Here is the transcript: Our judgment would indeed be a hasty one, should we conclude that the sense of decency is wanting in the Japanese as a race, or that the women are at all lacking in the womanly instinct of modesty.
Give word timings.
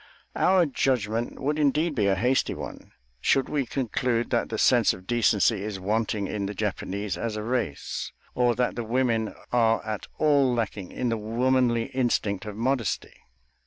Our 0.35 0.65
judgment 0.65 1.39
would 1.39 1.59
indeed 1.59 1.93
be 1.93 2.07
a 2.07 2.15
hasty 2.15 2.55
one, 2.55 2.91
should 3.19 3.47
we 3.49 3.67
conclude 3.67 4.31
that 4.31 4.49
the 4.49 4.57
sense 4.57 4.95
of 4.95 5.05
decency 5.05 5.61
is 5.61 5.79
wanting 5.79 6.25
in 6.25 6.47
the 6.47 6.55
Japanese 6.55 7.19
as 7.19 7.35
a 7.35 7.43
race, 7.43 8.11
or 8.33 8.55
that 8.55 8.75
the 8.75 8.83
women 8.83 9.31
are 9.51 9.85
at 9.85 10.07
all 10.17 10.55
lacking 10.55 10.91
in 10.91 11.09
the 11.09 11.17
womanly 11.17 11.83
instinct 11.91 12.47
of 12.47 12.55
modesty. 12.55 13.13